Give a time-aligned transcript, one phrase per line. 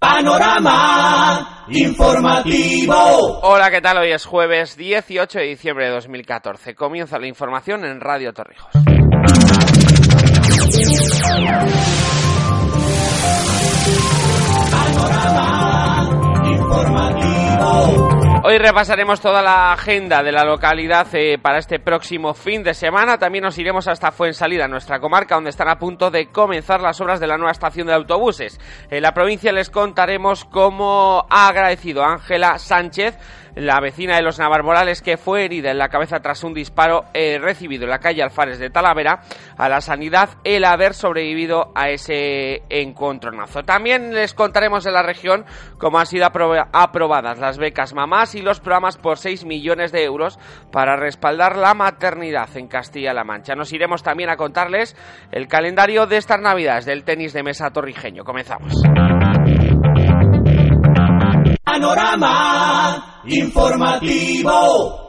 [0.00, 3.40] Panorama informativo.
[3.42, 3.98] Hola, ¿qué tal?
[3.98, 6.74] Hoy es jueves 18 de diciembre de 2014.
[6.74, 8.70] Comienza la información en Radio Torrijos.
[14.70, 16.08] Panorama
[16.46, 18.09] informativo.
[18.50, 23.16] Hoy repasaremos toda la agenda de la localidad eh, para este próximo fin de semana.
[23.16, 27.20] También nos iremos hasta Fuensalida, nuestra comarca, donde están a punto de comenzar las obras
[27.20, 28.58] de la nueva estación de autobuses.
[28.90, 33.16] En la provincia les contaremos cómo ha agradecido Ángela Sánchez
[33.54, 37.38] la vecina de los Navarmorales que fue herida en la cabeza tras un disparo eh,
[37.38, 39.22] recibido en la calle Alfares de Talavera
[39.56, 43.62] a la sanidad el haber sobrevivido a ese encontronazo.
[43.62, 45.44] También les contaremos en la región
[45.78, 50.38] cómo han sido aprobadas las becas mamás y los programas por 6 millones de euros
[50.70, 53.54] para respaldar la maternidad en Castilla-La Mancha.
[53.54, 54.96] Nos iremos también a contarles
[55.32, 58.24] el calendario de estas navidades del tenis de mesa torrijeño.
[58.24, 58.72] Comenzamos.
[61.64, 64.99] Panorama informativo.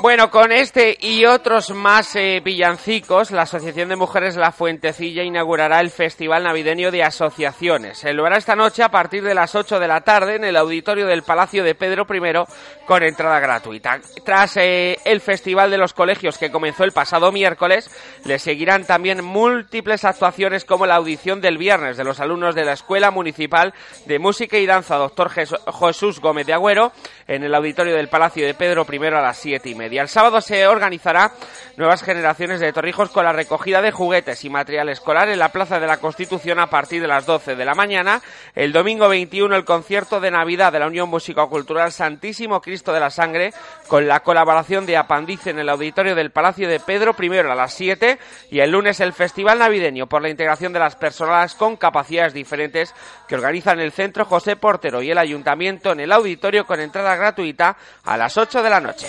[0.00, 5.80] Bueno, con este y otros más eh, villancicos, la Asociación de Mujeres La Fuentecilla inaugurará
[5.80, 7.98] el Festival Navideño de Asociaciones.
[7.98, 10.56] Se lo hará esta noche a partir de las 8 de la tarde en el
[10.56, 14.00] auditorio del Palacio de Pedro I con entrada gratuita.
[14.24, 17.90] Tras eh, el Festival de los Colegios que comenzó el pasado miércoles,
[18.24, 22.72] le seguirán también múltiples actuaciones como la audición del viernes de los alumnos de la
[22.72, 23.74] Escuela Municipal
[24.06, 26.92] de Música y Danza Doctor Jesús Gómez de Agüero
[27.26, 30.02] en el auditorio del Palacio de Pedro I a las siete y media.
[30.02, 31.32] El sábado se organizará
[31.76, 35.80] nuevas generaciones de torrijos con la recogida de juguetes y material escolar en la Plaza
[35.80, 38.20] de la Constitución a partir de las 12 de la mañana.
[38.54, 43.10] El domingo 21 el concierto de Navidad de la Unión Músico-Cultural Santísimo Cristo de la
[43.10, 43.52] Sangre
[43.88, 47.74] con la colaboración de Apandice en el auditorio del Palacio de Pedro I a las
[47.74, 48.18] 7
[48.50, 52.94] y el lunes el Festival Navideño por la integración de las personas con capacidades diferentes
[53.28, 57.74] que organizan el Centro José Portero y el Ayuntamiento en el auditorio con entrada gratuita
[58.04, 59.06] a las 8 de la noche.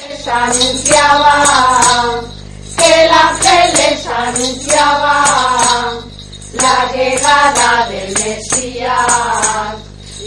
[2.77, 3.29] que la
[4.29, 5.23] anunciaba
[6.53, 9.75] la llegada del Mesías,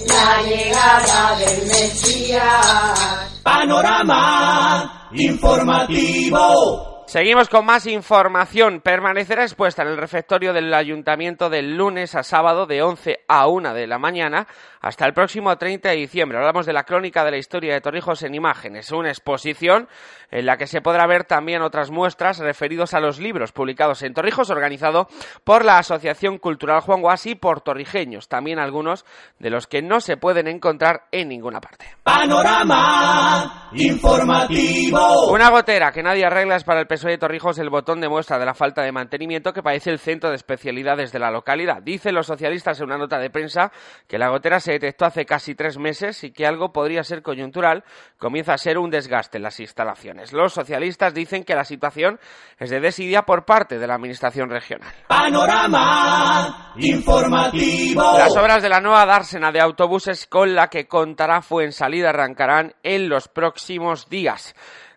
[0.07, 3.23] la llegada del Mesías.
[3.43, 6.96] Panorama informativo.
[7.07, 8.81] Seguimos con más información.
[8.81, 13.75] Permanecerá expuesta en el refectorio del ayuntamiento del lunes a sábado de 11 a 1
[13.75, 14.49] de la mañana
[14.81, 16.39] hasta el próximo 30 de diciembre.
[16.39, 19.89] Hablamos de la crónica de la historia de Torrijos en imágenes, una exposición
[20.31, 24.15] en la que se podrá ver también otras muestras referidos a los libros publicados en
[24.15, 25.09] Torrijos, organizado
[25.45, 29.05] por la Asociación Cultural Juan Guas y por torrijeños, también algunos
[29.39, 31.87] de los que no se pueden encontrar en ninguna parte.
[32.03, 35.31] Panorama informativo.
[35.33, 38.39] Una gotera que nadie arregla es para el PSOE de Torrijos el botón de muestra
[38.39, 41.83] de la falta de mantenimiento que padece el centro de especialidades de la localidad.
[41.83, 43.71] Dicen los socialistas en una nota de prensa
[44.09, 47.85] que la gotera se detectó hace casi tres meses y que algo podría ser coyuntural,
[48.17, 50.33] comienza a ser un desgaste en las instalaciones.
[50.33, 52.19] Los socialistas dicen que la situación
[52.59, 54.91] es de desidia por parte de la Administración regional.
[55.07, 58.17] Panorama informativo.
[58.17, 63.11] Las obras de la nueva dársena de autobuses con la que contará Fuensalida arrancarán en
[63.11, 64.55] los próximos días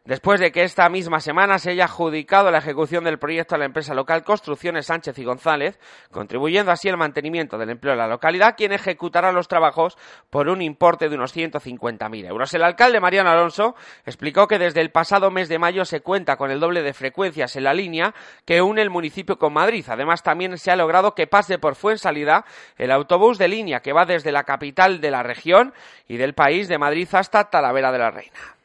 [0.10, 3.66] después de que esta misma semana se haya adjudicado la ejecución del proyecto a la
[3.66, 8.56] empresa local Construcciones Sánchez y González, contribuyendo así al mantenimiento del empleo en la localidad,
[8.58, 10.00] quien ejecutará los trabajos
[10.32, 12.52] por un importe de unos 150.000 euros.
[12.56, 16.50] El alcalde Mariano Alonso explicó que desde el pasado mes de mayo se cuenta con
[16.50, 18.16] el doble de frecuencias en la línea
[18.46, 19.86] que une el municipio con Madrid.
[19.90, 22.46] Además, también se ha logrado que pase por Fuensalida
[22.80, 25.72] el autobús de línea que va desde la capital de la región
[26.08, 28.59] y del país de Madrid hasta Talavera de la Reina.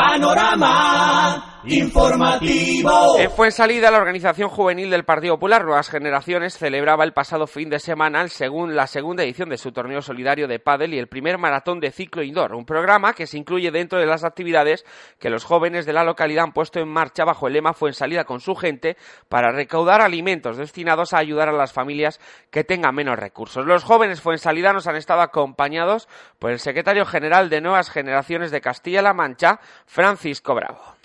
[0.00, 3.18] Panorama informativo.
[3.36, 7.78] Fue salida la organización juvenil del Partido Popular Nuevas Generaciones celebraba el pasado fin de
[7.78, 11.80] semana según la segunda edición de su torneo solidario de pádel y el primer maratón
[11.80, 14.84] de ciclo indoor, un programa que se incluye dentro de las actividades
[15.18, 18.40] que los jóvenes de la localidad han puesto en marcha bajo el lema salida con
[18.40, 18.96] su gente
[19.28, 22.20] para recaudar alimentos destinados a ayudar a las familias
[22.50, 23.66] que tengan menos recursos.
[23.66, 26.08] Los jóvenes fuensalidanos han estado acompañados
[26.38, 29.60] por el secretario general de Nuevas Generaciones de Castilla-La Mancha,
[29.92, 30.99] Francisco Bravo.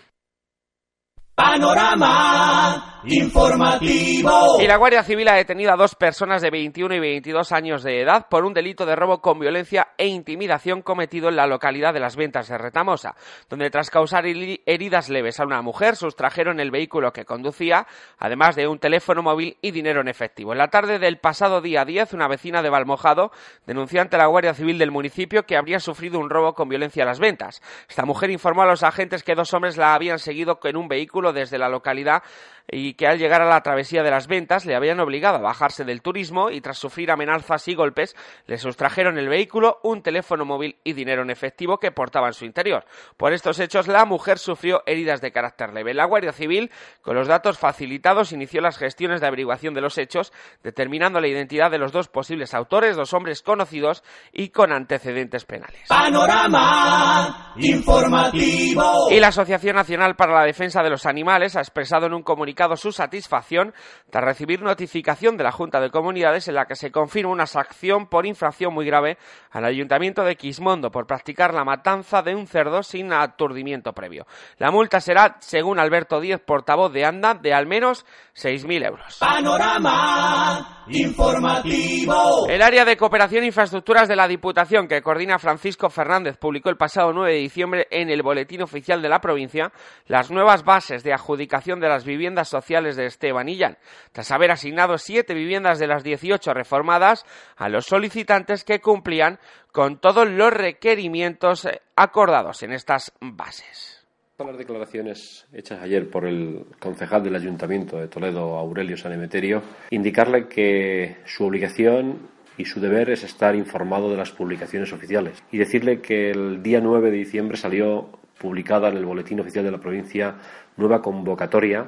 [1.36, 4.58] Panorama informativo.
[4.60, 8.02] Y la Guardia Civil ha detenido a dos personas de 21 y 22 años de
[8.02, 12.00] edad por un delito de robo con violencia e intimidación cometido en la localidad de
[12.00, 13.16] Las Ventas de Retamosa,
[13.50, 17.86] donde tras causar heridas leves a una mujer sustrajeron el vehículo que conducía,
[18.18, 20.54] además de un teléfono móvil y dinero en efectivo.
[20.54, 23.32] En la tarde del pasado día 10, una vecina de Valmojado
[23.66, 27.08] denunció ante la Guardia Civil del municipio que habría sufrido un robo con violencia a
[27.08, 27.62] Las Ventas.
[27.88, 31.25] Esta mujer informó a los agentes que dos hombres la habían seguido en un vehículo
[31.34, 32.24] desde la localidad
[32.68, 35.84] y que al llegar a la travesía de las ventas le habían obligado a bajarse
[35.84, 38.16] del turismo y tras sufrir amenazas y golpes
[38.48, 42.46] le sustrajeron el vehículo, un teléfono móvil y dinero en efectivo que portaba en su
[42.46, 42.86] interior.
[43.18, 45.94] Por estos hechos la mujer sufrió heridas de carácter leve.
[45.94, 46.72] La Guardia Civil,
[47.02, 50.34] con los datos facilitados, inició las gestiones de averiguación de los hechos,
[50.64, 55.88] determinando la identidad de los dos posibles autores, dos hombres conocidos y con antecedentes penales.
[55.88, 59.12] Panorama informativo.
[59.12, 62.55] Y la Asociación Nacional para la Defensa de los Animales ha expresado en un comunicado
[62.76, 63.74] su satisfacción
[64.10, 68.08] tras recibir notificación de la Junta de Comunidades en la que se confirma una sanción
[68.08, 69.18] por infracción muy grave
[69.52, 74.26] al Ayuntamiento de Quismondo por practicar la matanza de un cerdo sin aturdimiento previo.
[74.58, 78.06] La multa será, según Alberto Díez, portavoz de ANDA, de al menos
[78.36, 79.18] 6.000 euros.
[79.20, 82.48] Panorama informativo.
[82.48, 86.78] El área de cooperación e infraestructuras de la Diputación que coordina Francisco Fernández publicó el
[86.78, 89.72] pasado 9 de diciembre en el Boletín Oficial de la provincia
[90.08, 93.78] las nuevas bases de adjudicación de las viviendas sociales de Estebanillán,
[94.12, 97.26] tras haber asignado siete viviendas de las 18 reformadas
[97.56, 99.40] a los solicitantes que cumplían
[99.72, 104.06] con todos los requerimientos eh, acordados en estas bases.
[104.38, 109.62] Las declaraciones hechas ayer por el concejal del Ayuntamiento de Toledo, Aurelio Sanemeterio,
[109.92, 115.58] indicarle que su obligación y su deber es estar informado de las publicaciones oficiales y
[115.58, 119.80] decirle que el día 9 de diciembre salió publicada en el Boletín Oficial de la
[119.80, 120.36] Provincia
[120.78, 121.86] nueva convocatoria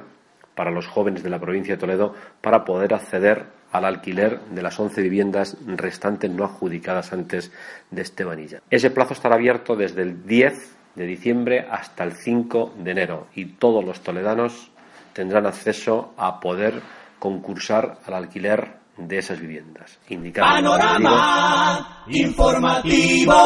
[0.58, 4.80] para los jóvenes de la provincia de Toledo para poder acceder al alquiler de las
[4.80, 7.52] 11 viviendas restantes no adjudicadas antes
[7.92, 8.60] de Estebanilla.
[8.68, 13.44] Ese plazo estará abierto desde el 10 de diciembre hasta el 5 de enero y
[13.44, 14.72] todos los toledanos
[15.12, 16.82] tendrán acceso a poder
[17.20, 20.00] concursar al alquiler de esas viviendas.
[20.34, 23.36] Panorama informativo.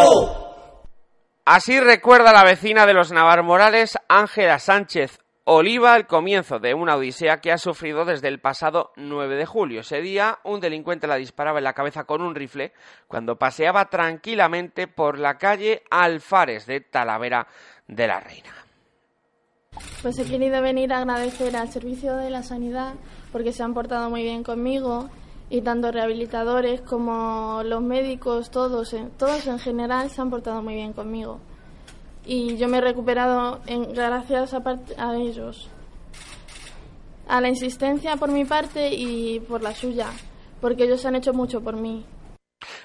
[1.45, 6.95] Así recuerda la vecina de los Navar Morales, Ángela Sánchez Oliva el comienzo de una
[6.95, 9.81] odisea que ha sufrido desde el pasado 9 de julio.
[9.81, 12.73] Ese día, un delincuente la disparaba en la cabeza con un rifle
[13.09, 17.49] cuando paseaba tranquilamente por la calle Alfares de Talavera
[17.89, 18.55] de la Reina.
[20.01, 22.95] Pues he querido venir a agradecer al Servicio de la Sanidad
[23.33, 25.11] porque se han portado muy bien conmigo
[25.51, 30.93] y tanto rehabilitadores como los médicos, todos, todos en general se han portado muy bien
[30.93, 31.41] conmigo
[32.25, 34.63] y yo me he recuperado en, gracias a,
[34.99, 35.69] a ellos.
[37.29, 40.09] A la insistencia por mi parte y por la suya,
[40.61, 42.05] porque ellos han hecho mucho por mí.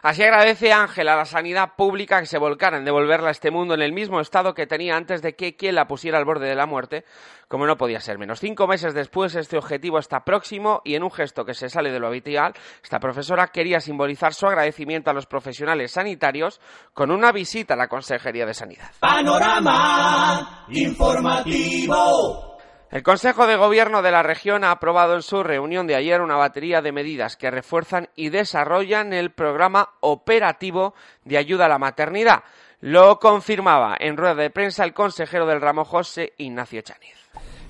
[0.02, 3.74] Así agradece Ángela a la sanidad pública que se volcara en devolverla a este mundo
[3.74, 6.56] en el mismo estado que tenía antes de que quien la pusiera al borde de
[6.56, 7.06] la muerte,
[7.48, 8.40] como no podía ser menos.
[8.40, 12.00] Cinco meses después, este objetivo está próximo y en un gesto que se sale de
[12.00, 12.54] lo habitual,
[12.84, 16.60] esta profesora quería simbolizar su agradecimiento a los profesionales sanitarios
[16.94, 18.92] con una visita a la Consejería de Sanidad.
[19.00, 22.57] Panorama informativo.
[22.90, 26.38] El Consejo de Gobierno de la región ha aprobado en su reunión de ayer una
[26.38, 30.94] batería de medidas que refuerzan y desarrollan el programa operativo
[31.26, 32.44] de ayuda a la maternidad.
[32.80, 37.16] Lo confirmaba en rueda de prensa el consejero del ramo José Ignacio Chaniz.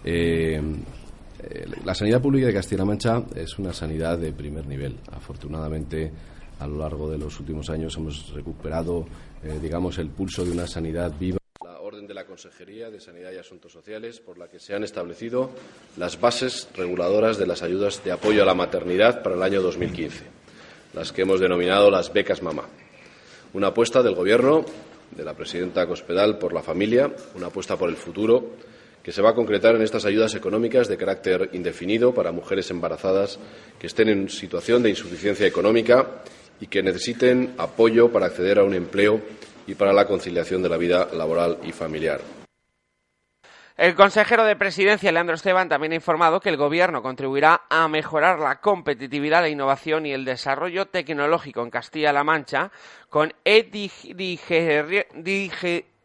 [0.04, 0.62] Eh,
[1.40, 5.00] eh, la sanidad pública de Castilla-La Mancha es una sanidad de primer nivel.
[5.12, 6.12] Afortunadamente,
[6.60, 9.06] a lo largo de los últimos años hemos recuperado,
[9.44, 11.40] eh, digamos, el pulso de una sanidad viva
[12.08, 15.52] de la Consejería de Sanidad y Asuntos Sociales por la que se han establecido
[15.98, 20.24] las bases reguladoras de las ayudas de apoyo a la maternidad para el año 2015,
[20.94, 22.64] las que hemos denominado las becas mamá.
[23.54, 24.64] Una apuesta del Gobierno,
[25.12, 28.52] de la presidenta Cospedal, por la familia, una apuesta por el futuro,
[29.04, 33.38] que se va a concretar en estas ayudas económicas de carácter indefinido para mujeres embarazadas
[33.80, 36.24] que estén en situación de insuficiencia económica
[36.62, 39.22] y que necesiten apoyo para acceder a un empleo
[39.68, 42.22] y para la conciliación de la vida laboral y familiar.
[43.78, 48.40] El consejero de Presidencia, Leandro Esteban, también ha informado que el Gobierno contribuirá a mejorar
[48.40, 52.72] la competitividad, la innovación y el desarrollo tecnológico en Castilla-La Mancha
[53.10, 53.32] con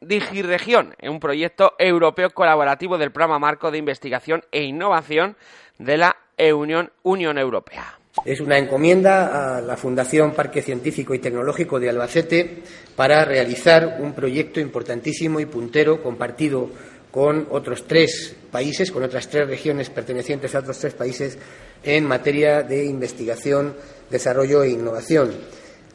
[0.00, 5.38] Digiregión, un proyecto europeo colaborativo del programa marco de investigación e innovación
[5.78, 6.16] de la
[6.52, 8.01] Unión, Unión Europea.
[8.26, 12.62] Es una encomienda a la Fundación Parque Científico y Tecnológico de Albacete
[12.95, 16.71] para realizar un proyecto importantísimo y puntero compartido
[17.11, 21.38] con otros tres países, con otras tres regiones pertenecientes a otros tres países
[21.83, 23.75] en materia de investigación,
[24.11, 25.33] desarrollo e innovación.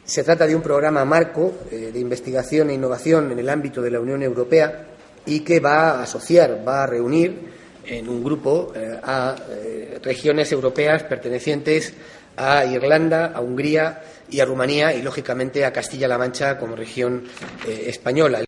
[0.04, 3.92] Se trata de un programa marco eh, de investigación e innovación en el ámbito de
[3.92, 4.88] la Unión Europea
[5.24, 7.57] y que va a asociar, va a reunir
[7.88, 11.94] en un grupo eh, a eh, regiones europeas pertenecientes
[12.36, 17.24] a Irlanda, a Hungría y a Rumanía y, lógicamente, a Castilla-La Mancha como región
[17.66, 18.47] española.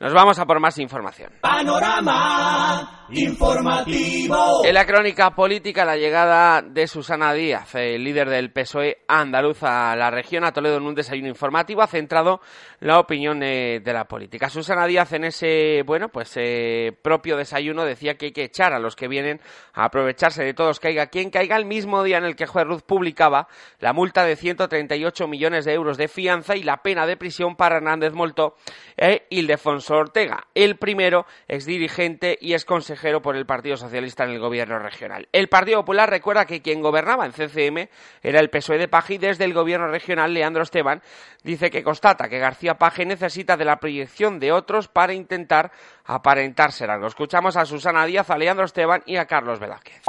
[0.00, 1.32] Nos vamos a por más información.
[1.40, 4.64] Panorama informativo.
[4.64, 9.96] En la crónica política, la llegada de Susana Díaz, el líder del PSOE andaluz a
[9.96, 12.40] la región, a Toledo en un desayuno informativo, ha centrado
[12.80, 14.50] la opinión de, la política.
[14.50, 18.78] Susana Díaz en ese, bueno, pues eh, propio desayuno decía que hay que echar a
[18.78, 19.40] los que vienen
[19.72, 22.82] a aprovecharse de todos, caiga quien caiga, el mismo día en el que Juez Ruz
[22.82, 23.48] publicaba
[23.80, 27.76] la multa de 138 millones de euros de fianza y la pena de prisión para
[27.76, 28.54] Hernández Molto
[28.96, 30.46] e Ildefonso Ortega.
[30.54, 35.28] El primero, ex dirigente y ex consejero por el Partido Socialista en el gobierno regional.
[35.32, 37.88] El Partido Popular recuerda que quien gobernaba en CCM
[38.22, 41.00] era el PSOE de Paji desde el gobierno regional Leandro Esteban
[41.44, 45.70] dice que constata que García Paje necesita de la proyección de otros para intentar
[46.04, 46.88] aparentar ser.
[47.06, 50.02] Escuchamos a Susana Díaz, a Leandro Esteban y a Carlos Velázquez.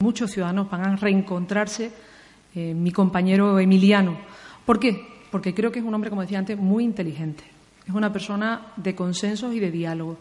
[0.00, 1.92] Muchos ciudadanos van a reencontrarse
[2.54, 4.18] eh, mi compañero Emiliano.
[4.64, 5.24] ¿Por qué?
[5.30, 7.44] Porque creo que es un hombre, como decía antes, muy inteligente.
[7.86, 10.18] Es una persona de consensos y de diálogo.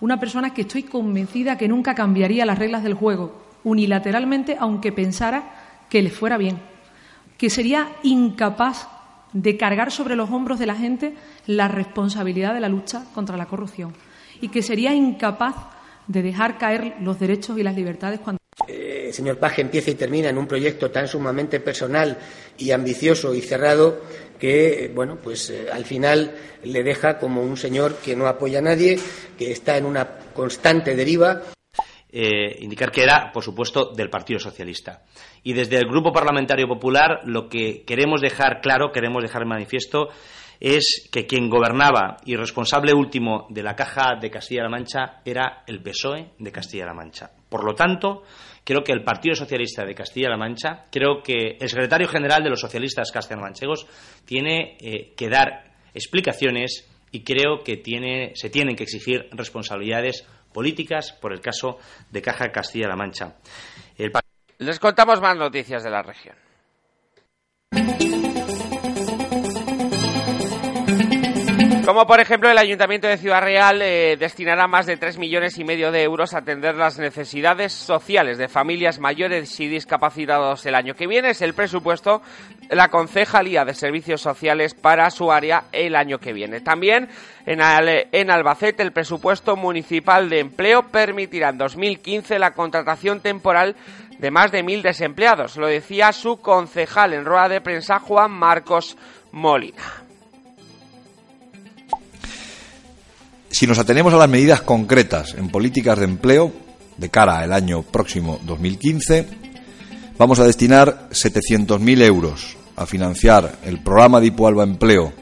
[0.00, 5.84] Una persona que estoy convencida que nunca cambiaría las reglas del juego unilateralmente, aunque pensara
[5.88, 6.58] que le fuera bien.
[7.38, 8.88] Que sería incapaz
[9.32, 11.14] de cargar sobre los hombros de la gente
[11.46, 13.94] la responsabilidad de la lucha contra la corrupción.
[14.40, 15.54] Y que sería incapaz
[16.06, 18.40] de dejar caer los derechos y las libertades cuando.
[18.68, 22.18] Eh, señor Paje empieza y termina en un proyecto tan sumamente personal
[22.58, 24.00] y ambicioso y cerrado
[24.42, 26.34] que, bueno, pues eh, al final
[26.64, 28.98] le deja como un señor que no apoya a nadie,
[29.38, 31.42] que está en una constante deriva.
[32.10, 35.04] Eh, indicar que era, por supuesto, del Partido Socialista.
[35.44, 40.08] Y desde el Grupo Parlamentario Popular lo que queremos dejar claro, queremos dejar manifiesto,
[40.58, 45.80] es que quien gobernaba y responsable último de la Caja de Castilla-La Mancha era el
[45.80, 47.30] PSOE de Castilla-La Mancha.
[47.52, 48.22] Por lo tanto,
[48.64, 52.60] Creo que el Partido Socialista de Castilla-La Mancha, creo que el secretario general de los
[52.60, 53.86] socialistas castellano-manchegos
[54.24, 61.12] tiene eh, que dar explicaciones y creo que tiene, se tienen que exigir responsabilidades políticas
[61.12, 61.78] por el caso
[62.10, 63.34] de Caja Castilla-La Mancha.
[64.58, 66.36] Les contamos más noticias de la región.
[71.86, 75.64] Como por ejemplo el Ayuntamiento de Ciudad Real eh, destinará más de tres millones y
[75.64, 80.94] medio de euros a atender las necesidades sociales de familias mayores y discapacitados el año
[80.94, 81.30] que viene.
[81.30, 82.22] Es el presupuesto
[82.70, 86.60] la Concejalía de Servicios Sociales para su área el año que viene.
[86.60, 87.08] También
[87.46, 93.74] en, en Albacete el presupuesto municipal de empleo permitirá en 2015 la contratación temporal
[94.18, 95.56] de más de mil desempleados.
[95.56, 98.96] Lo decía su concejal en rueda de prensa Juan Marcos
[99.32, 100.01] Molina.
[103.52, 106.52] Si nos atenemos a las medidas concretas en políticas de empleo
[106.96, 109.26] de cara al año próximo 2015,
[110.16, 115.12] vamos a destinar 700.000 euros a financiar el programa de Ipualba Empleo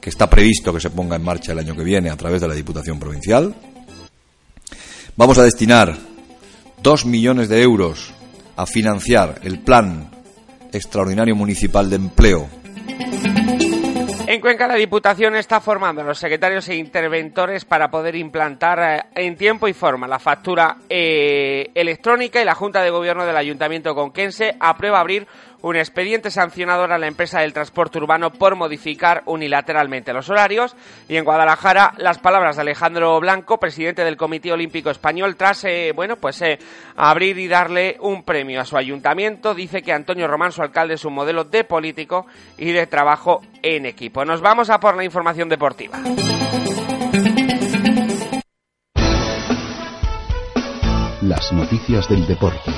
[0.00, 2.46] que está previsto que se ponga en marcha el año que viene a través de
[2.46, 3.52] la Diputación Provincial.
[5.16, 5.98] Vamos a destinar
[6.84, 8.12] 2 millones de euros
[8.56, 10.08] a financiar el Plan
[10.72, 12.48] Extraordinario Municipal de Empleo
[14.28, 19.02] en Cuenca la Diputación está formando a los secretarios e interventores para poder implantar eh,
[19.14, 23.94] en tiempo y forma la factura eh, electrónica y la Junta de Gobierno del Ayuntamiento
[23.94, 25.28] conquense aprueba abrir
[25.62, 30.76] un expediente sancionador a la empresa del transporte urbano por modificar unilateralmente los horarios.
[31.08, 35.92] Y en Guadalajara, las palabras de Alejandro Blanco, presidente del Comité Olímpico Español, tras eh,
[35.94, 36.58] bueno, pues eh,
[36.96, 41.04] abrir y darle un premio a su ayuntamiento, dice que Antonio Román, su alcalde, es
[41.04, 44.24] un modelo de político y de trabajo en equipo.
[44.24, 45.98] Nos vamos a por la información deportiva.
[51.22, 52.70] Las noticias del deporte.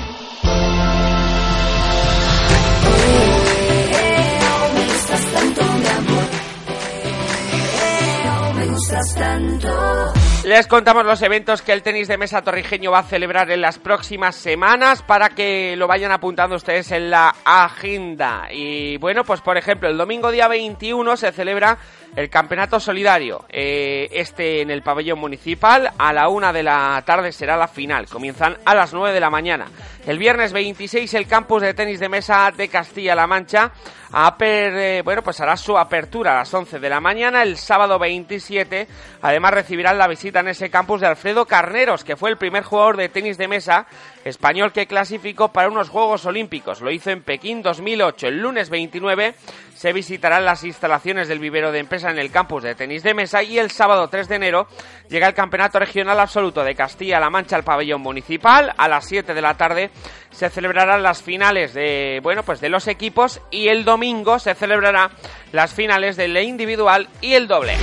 [10.45, 13.77] Les contamos los eventos que el tenis de mesa torrijeño va a celebrar en las
[13.77, 18.47] próximas semanas para que lo vayan apuntando ustedes en la agenda.
[18.51, 21.77] Y bueno, pues por ejemplo, el domingo día 21 se celebra
[22.15, 23.45] el campeonato solidario.
[23.49, 25.91] Eh, este en el pabellón municipal.
[25.97, 28.07] A la una de la tarde será la final.
[28.07, 29.67] Comienzan a las 9 de la mañana.
[30.05, 33.71] El viernes 26 el campus de tenis de mesa de Castilla-La Mancha
[34.41, 37.43] eh, bueno, pues hará su apertura a las 11 de la mañana.
[37.43, 38.87] El sábado 27
[39.21, 42.97] además recibirán la visita en ese campus de Alfredo Carneros, que fue el primer jugador
[42.97, 43.85] de tenis de mesa
[44.25, 46.81] español que clasificó para unos Juegos Olímpicos.
[46.81, 48.27] Lo hizo en Pekín 2008.
[48.27, 49.35] El lunes 29
[49.75, 53.43] se visitarán las instalaciones del vivero de empresa en el campus de tenis de mesa
[53.43, 54.67] y el sábado 3 de enero
[55.09, 58.73] llega el Campeonato Regional Absoluto de Castilla-La Mancha al pabellón municipal.
[58.77, 59.91] A las 7 de la tarde
[60.31, 65.11] se celebrarán las finales de, bueno, pues de los equipos y el domingo se celebrará
[65.51, 67.75] las finales del individual y el doble.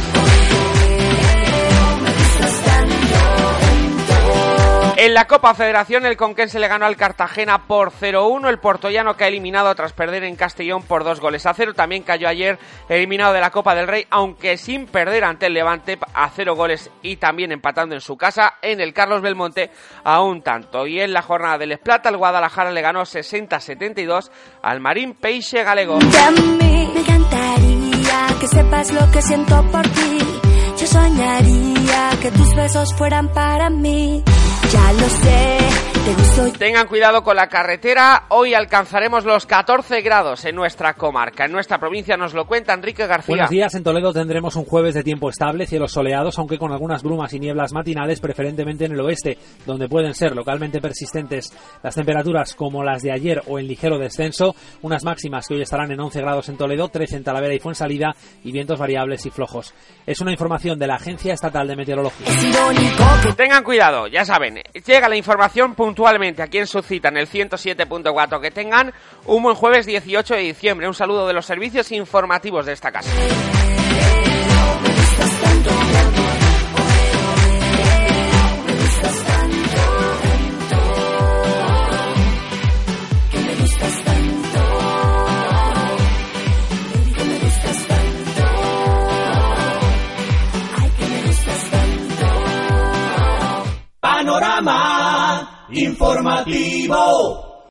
[5.07, 8.49] En la Copa Federación, el Conquense le ganó al Cartagena por 0-1.
[8.49, 11.75] El portollano que ha eliminado tras perder en Castellón por dos goles a cero.
[11.75, 12.59] También cayó ayer
[12.89, 16.91] eliminado de la Copa del Rey, aunque sin perder ante el Levante a cero goles
[17.03, 19.71] y también empatando en su casa en el Carlos Belmonte
[20.03, 20.89] a un tanto.
[20.89, 26.01] Y en la jornada del Esplata, el Guadalajara le ganó 60-72 al Marín Peixe Galego.
[33.71, 34.36] me.
[35.09, 35.46] Sé,
[36.59, 38.27] Tengan cuidado con la carretera.
[38.29, 41.47] Hoy alcanzaremos los 14 grados en nuestra comarca.
[41.47, 43.35] En nuestra provincia nos lo cuenta Enrique García.
[43.35, 43.75] Buenos días.
[43.75, 47.41] En Toledo tendremos un jueves de tiempo estable, cielos soleados, aunque con algunas brumas y
[47.41, 49.37] nieblas matinales, preferentemente en el oeste,
[49.67, 54.55] donde pueden ser localmente persistentes las temperaturas como las de ayer o en ligero descenso.
[54.83, 58.15] Unas máximas que hoy estarán en 11 grados en Toledo, 13 en Talavera y Fuensalida
[58.45, 59.75] y vientos variables y flojos.
[60.07, 62.27] Es una información de la Agencia Estatal de Meteorología.
[63.37, 68.41] Tengan cuidado, ya saben llega la información puntualmente aquí en su cita en el 107.4.
[68.41, 68.93] Que tengan
[69.25, 70.87] un buen jueves 18 de diciembre.
[70.87, 73.11] Un saludo de los servicios informativos de esta casa.
[96.47, 97.56] 地貌。